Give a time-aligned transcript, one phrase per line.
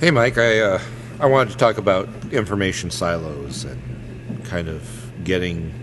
[0.00, 0.38] Hey, Mike.
[0.38, 0.80] I uh,
[1.20, 4.82] I wanted to talk about information silos and kind of
[5.24, 5.74] getting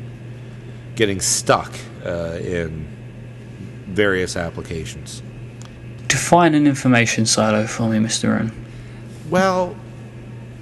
[0.96, 1.72] getting stuck
[2.04, 2.88] uh, in
[3.86, 5.22] various applications.
[6.08, 8.36] Define an information silo for me, Mr.
[8.36, 8.52] Rhone.
[9.30, 9.76] Well,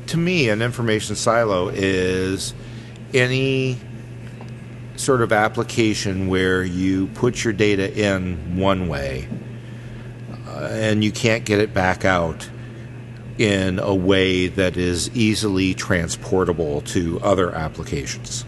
[0.07, 2.53] to me, an information silo is
[3.13, 3.77] any
[4.97, 9.29] sort of application where you put your data in one way
[10.45, 12.49] uh, and you can't get it back out
[13.37, 18.45] in a way that is easily transportable to other applications.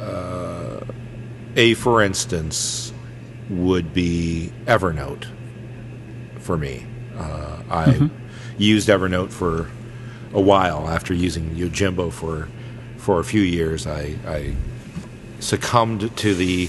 [0.00, 0.80] Uh,
[1.56, 2.92] a, for instance,
[3.50, 5.26] would be Evernote
[6.38, 6.86] for me.
[7.16, 8.06] Uh, I mm-hmm.
[8.58, 9.68] used Evernote for
[10.32, 12.48] a while after using Yojimbo for
[12.96, 13.86] for a few years.
[13.86, 14.54] I, I
[15.40, 16.68] succumbed to the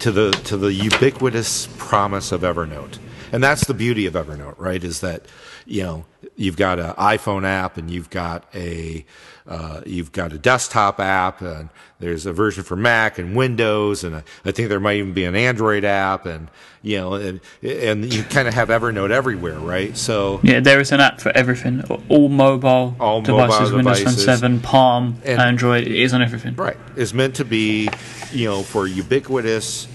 [0.00, 2.98] to the to the ubiquitous promise of Evernote,
[3.32, 4.82] and that's the beauty of Evernote, right?
[4.82, 5.26] Is that
[5.66, 6.04] you know
[6.36, 9.04] you've got an iPhone app and you've got a
[9.46, 14.16] uh, you've got a desktop app and there's a version for Mac and Windows and
[14.16, 16.48] I think there might even be an Android app and
[16.82, 19.96] you know and, and you kind of have Evernote everywhere, right?
[19.96, 24.24] So yeah, there is an app for everything, all mobile all devices, mobile Windows devices.
[24.24, 26.54] Phone 7, Palm, and, Android, it is on everything.
[26.56, 27.88] Right, it's meant to be
[28.32, 29.88] you know for ubiquitous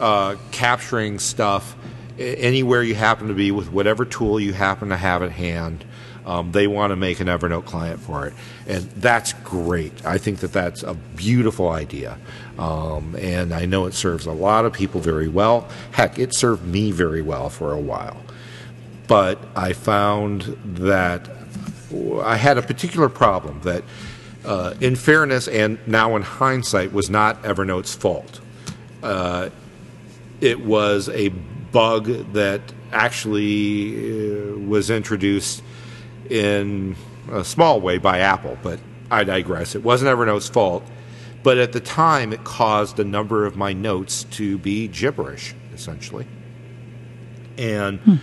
[0.00, 1.76] uh, capturing stuff
[2.18, 5.84] anywhere you happen to be with whatever tool you happen to have at hand.
[6.26, 8.32] Um, they want to make an Evernote client for it,
[8.66, 10.06] and that's great.
[10.06, 12.16] I think that that's a beautiful idea,
[12.58, 15.68] um, and I know it serves a lot of people very well.
[15.92, 18.16] Heck, it served me very well for a while,
[19.06, 21.28] but I found that
[22.22, 23.84] I had a particular problem that,
[24.46, 28.40] uh, in fairness and now in hindsight, was not Evernote's fault.
[29.02, 29.50] Uh,
[30.40, 31.30] it was a
[31.74, 35.60] bug that actually uh, was introduced
[36.30, 36.94] in
[37.32, 38.78] a small way by Apple, but
[39.10, 39.74] I digress.
[39.74, 40.84] It wasn't Evernote's fault,
[41.42, 46.26] but at the time it caused a number of my notes to be gibberish, essentially.
[47.58, 48.14] And hmm.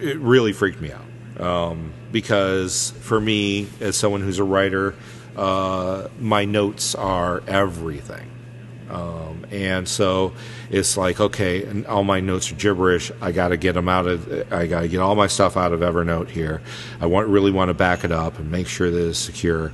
[0.00, 1.04] it really freaked me out.
[1.40, 4.94] Um, because for me, as someone who's a writer,
[5.36, 8.28] uh, my notes are everything.
[8.88, 10.32] Um, and so
[10.70, 13.10] it's like, okay, and all my notes are gibberish.
[13.20, 14.52] I got to get them out of.
[14.52, 16.62] I got to get all my stuff out of Evernote here.
[17.00, 19.72] I want really want to back it up and make sure that it's secure.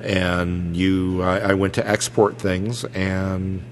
[0.00, 3.64] And you, I, I went to export things, and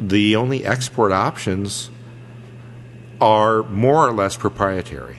[0.00, 1.90] the only export options
[3.20, 5.18] are more or less proprietary.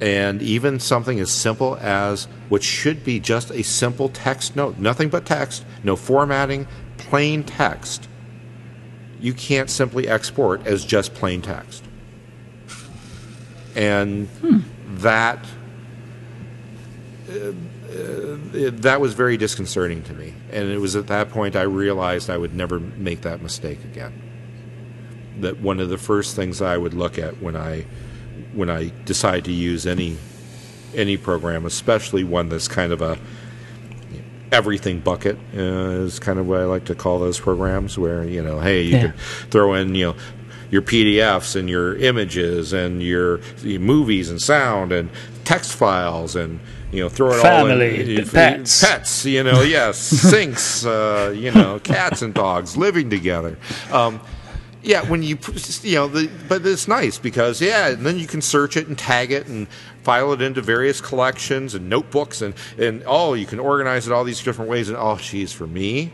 [0.00, 5.08] And even something as simple as what should be just a simple text note, nothing
[5.08, 6.66] but text, no formatting,
[6.98, 8.08] plain text,
[9.20, 11.84] you can't simply export as just plain text.
[13.74, 14.60] And hmm.
[14.98, 15.44] that
[17.28, 17.52] uh,
[17.96, 20.34] uh, that was very disconcerting to me.
[20.50, 24.22] And it was at that point I realized I would never make that mistake again.
[25.40, 27.86] That one of the first things I would look at when I
[28.52, 30.16] when I decide to use any
[30.94, 33.18] any program, especially one that's kind of a
[34.52, 38.42] everything bucket uh, is kind of what I like to call those programs where you
[38.42, 39.00] know hey you yeah.
[39.00, 39.12] can
[39.50, 40.16] throw in you know
[40.70, 45.08] your PDFs and your images and your, your, movies and sound and
[45.44, 46.58] text files and
[46.90, 48.84] you know throw it Family, all in pets.
[48.84, 49.98] Pets you know yes.
[50.30, 53.58] Sinks uh, you know cats and dogs living together.
[53.92, 54.20] Um,
[54.86, 55.36] yeah, when you
[55.82, 58.96] you know, the, but it's nice because yeah, and then you can search it and
[58.96, 59.66] tag it and
[60.04, 64.22] file it into various collections and notebooks and and oh, you can organize it all
[64.22, 66.12] these different ways and oh, geez, for me,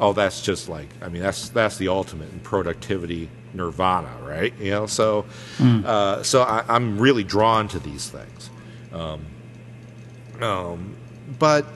[0.00, 4.58] oh, that's just like I mean, that's that's the ultimate in productivity nirvana, right?
[4.58, 5.26] You know, so
[5.58, 5.84] mm.
[5.84, 8.48] uh, so I, am really drawn to these things,
[8.90, 9.26] um,
[10.40, 10.96] um,
[11.38, 11.66] but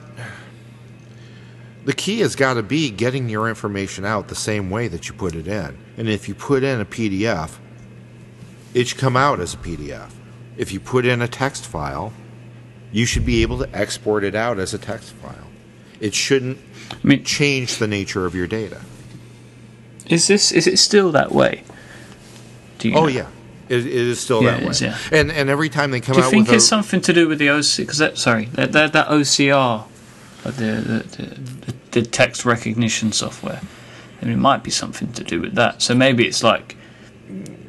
[1.89, 5.15] the key has got to be getting your information out the same way that you
[5.15, 5.75] put it in.
[5.97, 7.57] And if you put in a PDF,
[8.75, 10.11] it should come out as a PDF.
[10.55, 12.13] If you put in a text file,
[12.91, 15.47] you should be able to export it out as a text file.
[15.99, 16.59] It shouldn't
[16.91, 18.81] I mean, change the nature of your data.
[20.05, 21.63] Is this is it still that way?
[22.85, 23.07] oh know?
[23.07, 23.29] yeah,
[23.67, 24.69] it, it is still yeah, that way.
[24.69, 24.95] Is, yeah.
[25.11, 27.27] And and every time they come out, do you think it's a, something to do
[27.27, 27.77] with the OC?
[27.77, 29.87] Because that sorry, that that, that OCR
[30.43, 33.61] the, the, the, the text recognition software.
[34.21, 35.81] And it might be something to do with that.
[35.81, 36.75] So maybe it's like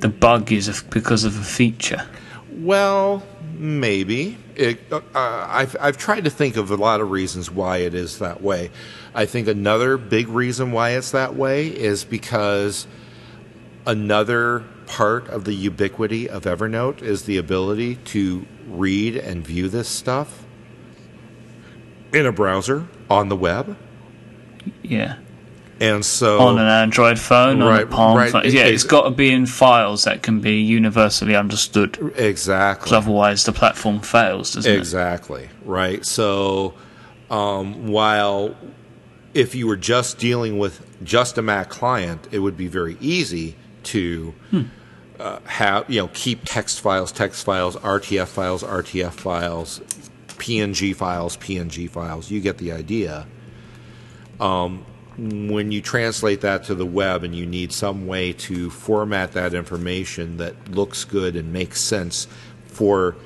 [0.00, 2.06] the bug is because of a feature.
[2.50, 3.22] Well,
[3.55, 4.37] maybe.
[4.56, 8.19] It, uh, I've, I've tried to think of a lot of reasons why it is
[8.19, 8.70] that way.
[9.14, 12.87] I think another big reason why it's that way is because
[13.87, 19.88] another part of the ubiquity of Evernote is the ability to read and view this
[19.88, 20.44] stuff
[22.12, 23.76] in a browser on the web.
[24.82, 25.16] Yeah.
[25.80, 28.30] And so On an Android phone, on a Palm right.
[28.30, 28.42] phone.
[28.44, 32.12] Yeah, it- it's got to be in files that can be universally understood.
[32.16, 32.94] exactly.
[32.94, 34.76] otherwise, the platform fails, doesn't it?
[34.76, 35.48] Exactly.
[35.64, 36.04] Right.
[36.04, 36.74] So,
[37.30, 38.54] um, while
[39.32, 43.56] if you were just dealing with just a Mac client, it would be very easy
[43.84, 44.34] to
[45.18, 49.80] uh, have you know keep text files, text files, RTF files, RTF files,
[50.28, 52.30] PNG files, PNG files.
[52.30, 53.26] You get the idea.
[54.40, 54.84] Um,
[55.19, 59.52] when you translate that to the web and you need some way to format that
[59.52, 62.26] information that looks good and makes sense
[62.66, 63.16] for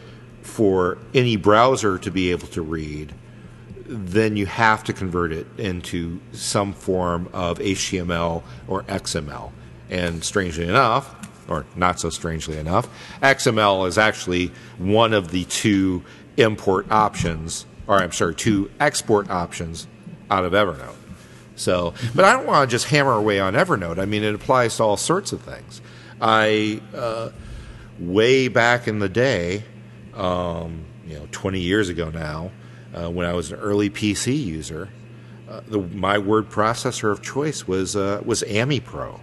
[0.43, 3.15] for any browser to be able to read,
[3.87, 9.53] then you have to convert it into some form of HTML or XML.
[9.89, 11.15] And strangely enough,
[11.49, 12.89] or not so strangely enough,
[13.23, 16.05] XML is actually one of the two
[16.37, 19.87] import options, or I'm sorry, two export options
[20.31, 21.04] out of Evernote.
[21.57, 23.99] So, but I don't want to just hammer away on Evernote.
[23.99, 25.81] I mean, it applies to all sorts of things.
[26.21, 27.31] I, uh,
[27.99, 29.65] way back in the day,
[30.15, 32.51] um, you know, 20 years ago now,
[32.95, 34.91] uh, when I was an early PC user,
[35.49, 39.21] uh, the, my word processor of choice was uh, was AmiPro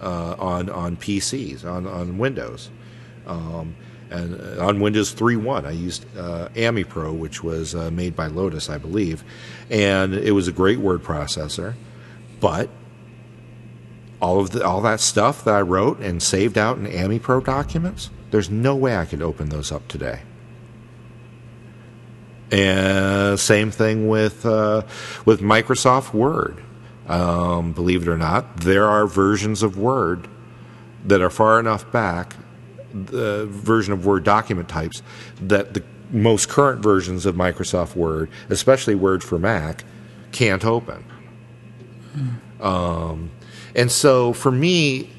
[0.00, 2.70] uh, on on PCs on on Windows.
[3.26, 3.76] Um,
[4.10, 8.70] and uh, on Windows 3.1, I used uh, AmiPro, which was uh, made by Lotus,
[8.70, 9.24] I believe,
[9.70, 11.74] and it was a great word processor.
[12.40, 12.70] But
[14.20, 18.10] all of the, all that stuff that I wrote and saved out in AmiPro documents,
[18.30, 20.22] there's no way I could open those up today.
[22.50, 24.82] And same thing with uh,
[25.26, 26.62] with Microsoft Word.
[27.06, 30.28] Um, believe it or not, there are versions of Word
[31.04, 32.36] that are far enough back,
[33.06, 35.02] the version of Word document types,
[35.40, 39.84] that the most current versions of Microsoft Word, especially Word for Mac,
[40.32, 41.04] can't open.
[42.60, 43.30] Um,
[43.74, 45.10] and so for me,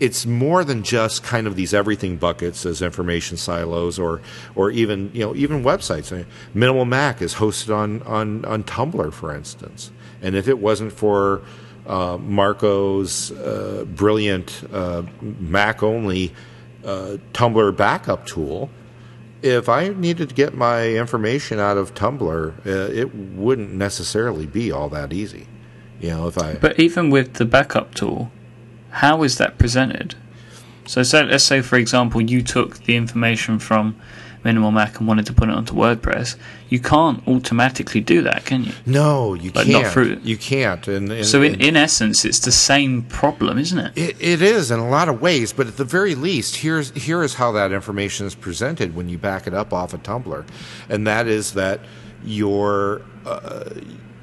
[0.00, 4.20] it's more than just kind of these everything buckets as information silos or
[4.54, 6.12] or even you know even websites.
[6.12, 9.90] I mean, Minimal Mac is hosted on on on Tumblr, for instance.
[10.22, 11.42] And if it wasn't for
[11.86, 16.32] uh, Marco's uh, brilliant uh, Mac only
[16.84, 18.70] uh, Tumblr backup tool,
[19.42, 24.72] if I needed to get my information out of Tumblr, uh, it wouldn't necessarily be
[24.72, 25.46] all that easy.
[26.00, 28.30] You know, if I But even with the backup tool,
[28.90, 30.14] how is that presented?
[30.86, 33.96] So, say, let's say, for example, you took the information from
[34.44, 36.36] Minimal Mac and wanted to put it onto WordPress.
[36.68, 38.72] You can't automatically do that, can you?
[38.86, 39.82] no, you Like, can't.
[39.84, 40.86] not through- You can't.
[40.88, 43.92] And, and So, in, and- in essence, it's the same problem, isn't it?
[43.96, 47.22] It, it is in a lot of ways, but at the very least, here's here
[47.22, 50.44] is how that information is presented when you back it up off of Tumblr,
[50.88, 51.80] and that is that
[52.24, 53.64] your uh,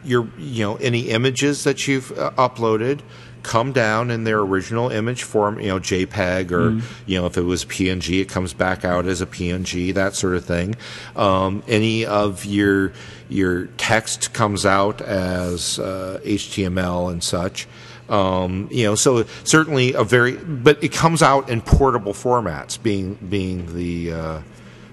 [0.04, 3.00] your you know any images that you've uh, uploaded
[3.46, 7.44] come down in their original image form, you know JPEG or you know if it
[7.44, 10.76] was PNG, it comes back out as a PNG, that sort of thing.
[11.16, 12.92] Um, any of your
[13.30, 17.68] your text comes out as uh, HTML and such.
[18.10, 23.16] Um, you know, so certainly a very, but it comes out in portable formats, being
[23.16, 24.42] being the uh,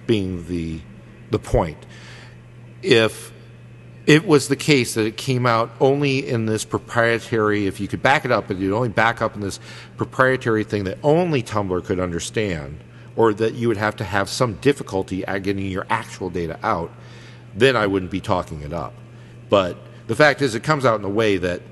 [0.07, 0.81] being the
[1.31, 1.79] the point.
[2.83, 3.32] If
[4.07, 8.03] it was the case that it came out only in this proprietary, if you could
[8.03, 9.61] back it up, but you'd only back up in this
[9.97, 12.81] proprietary thing that only Tumblr could understand,
[13.15, 16.91] or that you would have to have some difficulty at getting your actual data out,
[17.55, 18.95] then I wouldn't be talking it up.
[19.49, 19.77] But
[20.09, 21.63] the fact is, it comes out in a way that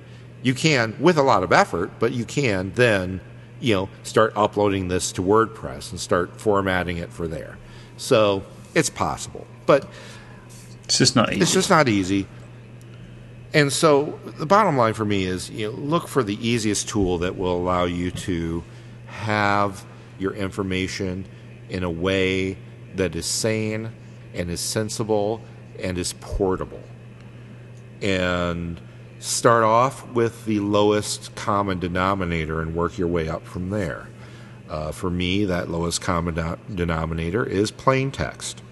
[0.43, 3.21] you can, with a lot of effort, but you can then,
[3.59, 7.59] you know, start uploading this to WordPress and start formatting it for there.
[7.97, 8.45] So
[8.75, 9.89] it's possible, but
[10.91, 11.41] It's just not easy.
[11.41, 12.27] it's just not easy.
[13.55, 17.19] And so the bottom line for me is, you know, look for the easiest tool
[17.19, 18.65] that will allow you to
[19.07, 19.85] have
[20.19, 21.27] your information
[21.69, 22.59] in a way
[22.97, 23.93] that is sane
[24.35, 25.41] and is sensible
[25.79, 26.83] and is portable.
[28.03, 28.81] And
[29.21, 34.09] start off with the lowest common denominator and work your way up from there.
[34.69, 38.63] Uh, for me, that lowest common do- denominator is plain text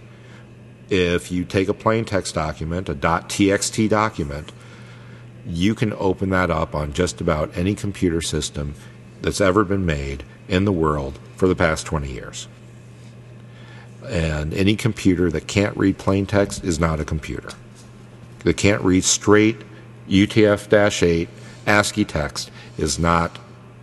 [0.91, 4.53] if you take a plain text document, a .txt document,
[5.47, 8.75] you can open that up on just about any computer system
[9.23, 12.49] that's ever been made in the world for the past 20 years.
[14.09, 17.51] And any computer that can't read plain text is not a computer.
[18.41, 19.59] That can't read straight
[20.09, 21.29] UTF-8
[21.67, 23.39] ASCII text is not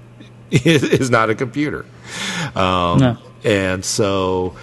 [0.51, 1.85] is not a computer.
[2.55, 3.17] Um, No.
[3.43, 4.55] And so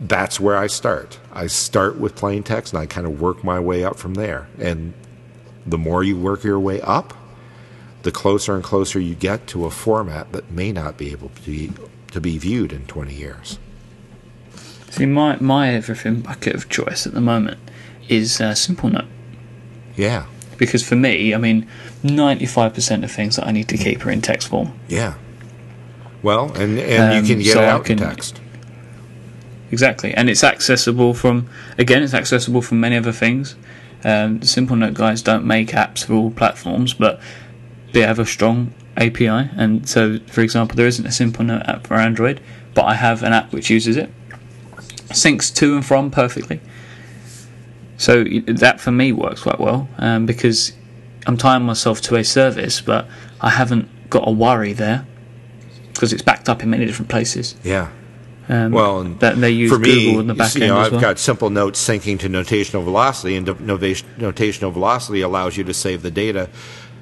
[0.00, 1.18] that's where I start.
[1.32, 4.48] I start with plain text and I kind of work my way up from there.
[4.58, 4.92] And
[5.66, 7.14] the more you work your way up,
[8.02, 11.42] the closer and closer you get to a format that may not be able to
[11.42, 11.72] be,
[12.12, 13.58] to be viewed in 20 years.
[14.90, 17.58] See, my, my everything bucket of choice at the moment
[18.08, 19.04] is uh, Simple Note.
[19.96, 20.26] Yeah.
[20.56, 21.68] Because for me, I mean,
[22.02, 24.72] 95% of things that I need to keep are in text form.
[24.88, 25.14] Yeah.
[26.22, 28.40] Well, and, and Um, you can get so out in can- text.
[29.70, 33.56] Exactly, and it's accessible from again, it's accessible from many other things.
[34.04, 37.20] Um, the Simple Note guys don't make apps for all platforms, but
[37.92, 39.50] they have a strong API.
[39.56, 42.40] And so, for example, there isn't a Simple Note app for Android,
[42.74, 44.10] but I have an app which uses it,
[45.08, 46.60] syncs to and from perfectly.
[47.96, 50.72] So that for me works quite well um, because
[51.26, 53.08] I'm tying myself to a service, but
[53.40, 55.06] I haven't got a worry there
[55.92, 57.56] because it's backed up in many different places.
[57.64, 57.90] Yeah.
[58.48, 60.78] Um, Well, and that they use for me, Google in the you back you know,
[60.78, 61.00] I've well.
[61.00, 66.10] got simple notes syncing to notational velocity, and notational velocity allows you to save the
[66.10, 66.48] data,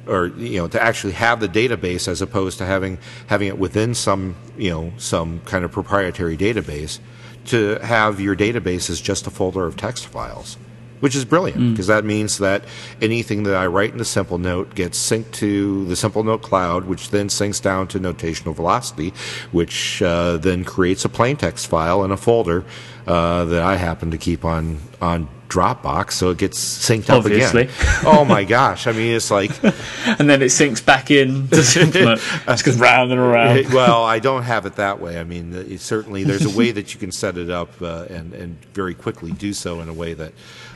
[0.06, 2.98] or you know, to actually have the database as opposed to having
[3.28, 6.98] having it within some you know some kind of proprietary database.
[7.46, 10.58] To have your database as just a folder of text files,
[11.00, 11.70] which is brilliant Mm.
[11.72, 12.62] because that means that
[13.02, 16.84] anything that I write in the simple note gets synced to the simple note cloud,
[16.86, 19.12] which then syncs down to notational velocity,
[19.52, 22.64] which uh, then creates a plain text file in a folder
[23.06, 27.62] uh, that I happen to keep on on Dropbox, so it gets synced up Obviously.
[27.62, 27.74] again.
[28.04, 28.86] oh my gosh!
[28.86, 29.50] I mean, it's like
[30.06, 32.20] and then it sinks back in to Note.
[32.46, 33.72] Just round and around.
[33.72, 35.18] well, I don't have it that way.
[35.18, 38.32] I mean, it certainly there's a way that you can set it up uh, and
[38.34, 40.32] and very quickly do so in a way that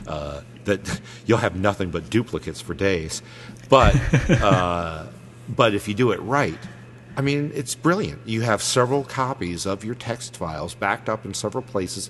[0.07, 3.21] uh, that you'll have nothing but duplicates for days.
[3.69, 3.95] But
[4.29, 5.07] uh,
[5.49, 6.59] but if you do it right,
[7.17, 8.21] I mean, it's brilliant.
[8.25, 12.09] You have several copies of your text files backed up in several places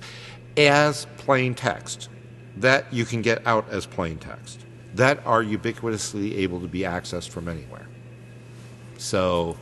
[0.57, 2.09] as plain text
[2.61, 7.29] that you can get out as plain text that are ubiquitously able to be accessed
[7.29, 7.87] from anywhere.
[8.97, 9.57] So,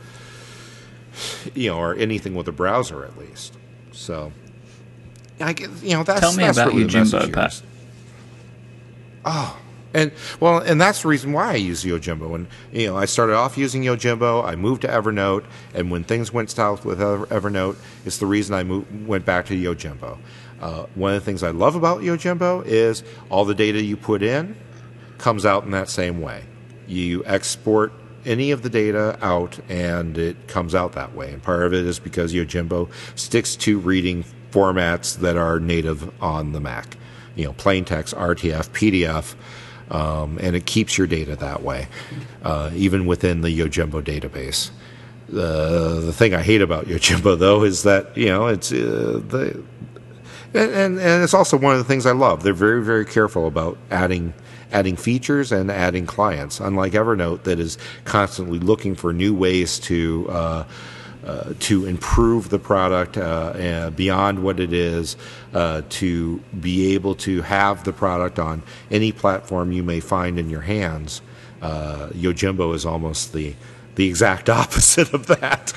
[1.54, 3.56] you know, or anything with a browser at least.
[3.92, 4.32] So,
[5.40, 7.62] I get, you know, that's Tell me that's about really Yojimbo, Pat.
[9.24, 9.58] Oh,
[9.92, 12.34] and well, and that's the reason why I use Yojimbo.
[12.34, 14.44] And you know, I started off using Yojimbo.
[14.44, 18.62] I moved to Evernote, and when things went south with Evernote, it's the reason I
[18.62, 20.18] moved, went back to Yojimbo.
[20.60, 24.22] Uh, one of the things I love about Yojimbo is all the data you put
[24.22, 24.56] in
[25.18, 26.44] comes out in that same way.
[26.86, 27.92] You export
[28.24, 31.32] any of the data out, and it comes out that way.
[31.32, 36.52] And part of it is because Yojimbo sticks to reading formats that are native on
[36.52, 36.96] the Mac.
[37.36, 39.34] You know, plain text, RTF, PDF,
[39.94, 41.88] um, and it keeps your data that way,
[42.42, 44.70] uh, even within the Yojimbo database.
[45.28, 49.62] The the thing I hate about Yojimbo though is that you know it's uh, the
[50.54, 52.42] and, and and it's also one of the things I love.
[52.42, 54.34] They're very very careful about adding
[54.72, 56.60] adding features and adding clients.
[56.60, 60.26] Unlike Evernote, that is constantly looking for new ways to.
[60.28, 60.64] Uh,
[61.22, 65.18] uh, to improve the product uh, beyond what it is,
[65.52, 70.48] uh, to be able to have the product on any platform you may find in
[70.48, 71.20] your hands.
[71.60, 73.54] Uh, Yojimbo is almost the
[74.00, 75.74] the exact opposite of that.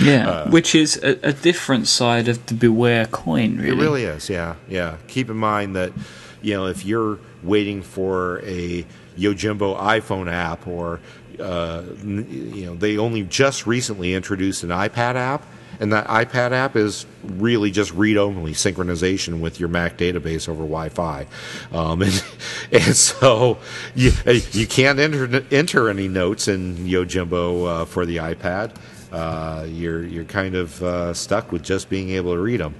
[0.00, 3.68] Yeah, which is a, a different side of the Beware coin, really.
[3.68, 4.96] It really is, yeah, yeah.
[5.06, 5.92] Keep in mind that,
[6.42, 8.84] you know, if you're waiting for a
[9.16, 10.98] Yojimbo iPhone app, or
[11.38, 15.46] uh, you know, they only just recently introduced an iPad app,
[15.80, 21.26] and that iPad app is really just read-only synchronization with your Mac database over Wi-Fi,
[21.72, 22.24] um, and,
[22.72, 23.58] and so
[23.94, 24.12] you
[24.52, 28.74] you can't enter enter any notes in Yojimbo uh, for the iPad.
[29.12, 32.74] Uh, you're you're kind of uh, stuck with just being able to read them.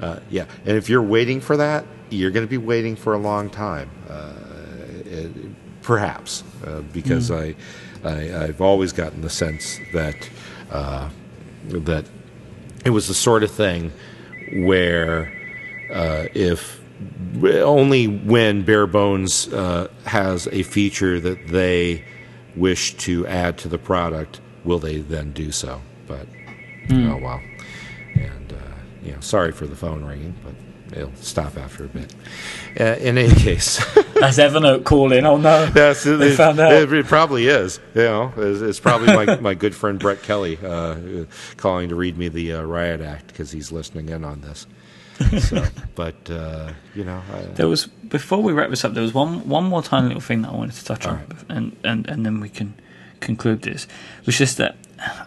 [0.00, 3.18] Uh, yeah, and if you're waiting for that, you're going to be waiting for a
[3.18, 4.32] long time, uh,
[5.04, 5.32] it,
[5.82, 7.54] perhaps, uh, because I,
[8.04, 10.30] I I've always gotten the sense that
[10.70, 11.08] uh,
[11.68, 12.04] that
[12.88, 13.92] it was the sort of thing
[14.64, 15.30] where
[15.92, 16.80] uh, if
[17.44, 22.02] only when bare bones uh, has a feature that they
[22.56, 25.82] wish to add to the product will they then do so.
[26.06, 26.26] But
[26.90, 27.42] oh well.
[28.14, 28.56] And uh,
[29.02, 30.54] you know sorry for the phone ringing but
[30.92, 32.14] it'll stop after a bit
[32.80, 33.78] uh, in any case
[34.20, 35.24] That's Evernote calling.
[35.24, 36.72] Oh no, That's, They it, found out.
[36.72, 37.78] It, probably is.
[37.94, 40.96] You know, it's, it's probably my, my good friend Brett Kelly uh,
[41.56, 44.66] calling to read me the uh, riot act because he's listening in on this.
[45.40, 45.64] So,
[45.94, 48.94] but uh, you know, I, There was before we wrap this up.
[48.94, 51.44] There was one one more tiny little thing that I wanted to touch on, Alright.
[51.48, 52.74] and, and and then we can
[53.20, 53.86] conclude this.
[54.26, 54.76] Was just that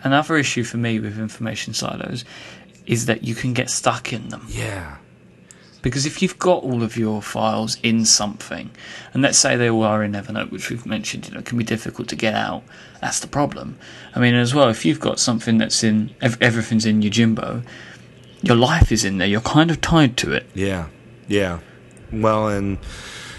[0.04, 2.26] another issue for me with information silos
[2.86, 4.46] is that you can get stuck in them.
[4.50, 4.98] yeah,
[5.82, 8.70] Because if you've got all of your files in something,
[9.14, 11.64] and let's say they all are in Evernote, which we've mentioned, you know, can be
[11.64, 12.64] difficult to get out.
[13.02, 13.78] That's the problem.
[14.16, 17.64] I mean, as well, if you've got something that's in everything's in Yojimbo,
[18.44, 19.28] your life is in there.
[19.28, 20.48] You're kind of tied to it.
[20.54, 20.88] Yeah,
[21.28, 21.60] yeah.
[22.12, 22.78] Well, and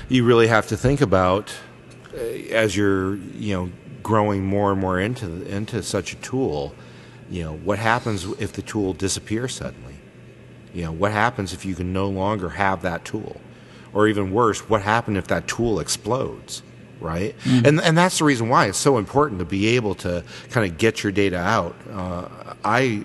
[0.08, 1.54] you really have to think about
[2.14, 3.70] uh, as you're, you know,
[4.02, 6.74] growing more and more into into such a tool.
[7.30, 9.94] You know, what happens if the tool disappears suddenly?
[10.74, 13.40] You know, what happens if you can no longer have that tool?
[13.92, 16.62] Or even worse, what happens if that tool explodes?
[17.00, 17.36] Right?
[17.40, 17.66] Mm-hmm.
[17.66, 20.78] And, and that's the reason why it's so important to be able to kind of
[20.78, 21.74] get your data out.
[21.90, 22.28] Uh,
[22.64, 23.04] I,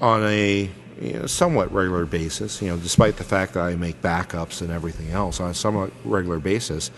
[0.00, 0.70] on a
[1.00, 4.70] you know, somewhat regular basis, you know, despite the fact that I make backups and
[4.70, 6.90] everything else on a somewhat regular basis,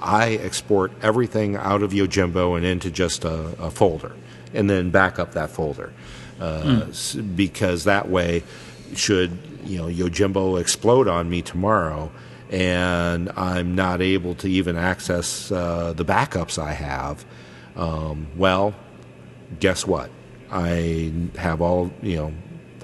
[0.00, 4.12] I export everything out of Yojimbo and into just a, a folder,
[4.52, 5.92] and then back up that folder,
[6.40, 7.36] uh, mm.
[7.36, 8.42] because that way
[8.94, 12.10] should you know Yojimbo explode on me tomorrow
[12.50, 17.24] and I'm not able to even access uh, the backups I have,
[17.74, 18.74] um, well,
[19.58, 20.10] guess what?
[20.50, 22.34] I have all you know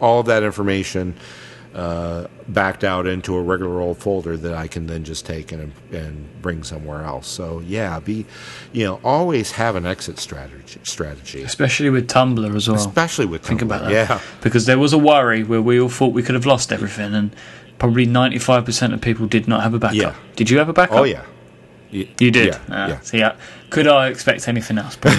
[0.00, 1.14] all of that information
[1.74, 5.72] uh, backed out into a regular old folder that I can then just take and
[5.92, 7.28] and bring somewhere else.
[7.28, 8.26] So yeah, be
[8.72, 12.76] you know always have an exit strategy strategy, especially with Tumblr as well.
[12.76, 13.92] Especially with Tumblr, think about that.
[13.92, 17.14] Yeah, because there was a worry where we all thought we could have lost everything,
[17.14, 17.34] and
[17.78, 19.96] probably ninety five percent of people did not have a backup.
[19.96, 20.14] Yeah.
[20.36, 20.98] Did you have a backup?
[20.98, 21.24] Oh yeah.
[21.90, 22.54] You, you did.
[22.54, 23.00] Yeah, uh, yeah.
[23.00, 23.36] So yeah,
[23.70, 24.96] could I expect anything else?
[25.04, 25.14] well,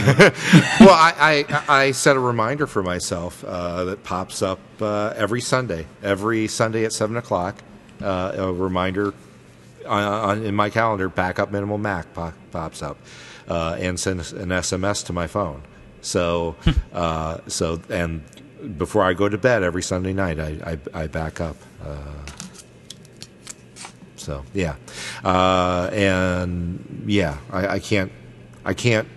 [0.89, 5.85] I, I, I set a reminder for myself uh, that pops up uh, every Sunday.
[6.01, 7.61] Every Sunday at seven o'clock,
[8.01, 9.13] uh, a reminder
[9.85, 11.09] on, on, in my calendar.
[11.09, 12.97] Backup minimal Mac pop, pops up,
[13.49, 15.63] uh, and sends an SMS to my phone.
[16.01, 16.55] So,
[16.93, 18.23] uh, so and
[18.77, 21.57] before I go to bed every Sunday night, I I, I back up.
[24.21, 24.75] So yeah,
[25.23, 28.11] uh, and yeah, I, I, can't,
[28.65, 29.07] I can't,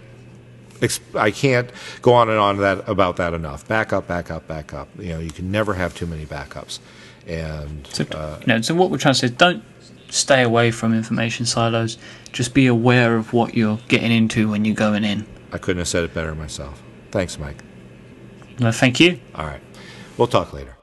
[1.14, 1.70] I can't
[2.02, 3.66] go on and on that about that enough.
[3.66, 4.88] Back up, back up, back up.
[4.98, 6.78] You know, you can never have too many backups.
[7.26, 9.64] And so, uh, you know, so what we're trying to say is don't
[10.10, 11.98] stay away from information silos.
[12.32, 15.26] Just be aware of what you're getting into when you're going in.
[15.52, 16.82] I couldn't have said it better myself.
[17.10, 17.62] Thanks, Mike.
[18.60, 19.20] Well, thank you.
[19.34, 19.60] All right.
[20.16, 20.76] We'll talk later.